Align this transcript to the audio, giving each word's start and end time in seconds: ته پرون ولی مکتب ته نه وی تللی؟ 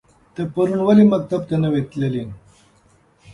ته 0.33 0.41
پرون 0.53 0.79
ولی 0.83 1.03
مکتب 1.13 1.41
ته 1.49 1.55
نه 1.61 1.69
وی 1.71 1.81
تللی؟ 1.89 2.23